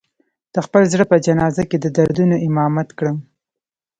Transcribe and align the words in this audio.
د 0.53 0.55
خپل 0.65 0.83
زړه 0.91 1.05
په 1.11 1.17
جنازه 1.25 1.63
کې 1.69 1.77
د 1.79 1.85
دردونو 1.97 2.35
امامت 2.47 2.89
کړم 2.97 3.17